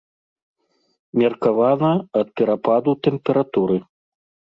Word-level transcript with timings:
Меркавана, 1.23 1.93
ад 2.23 2.27
перападу 2.41 2.99
тэмпературы. 3.09 3.77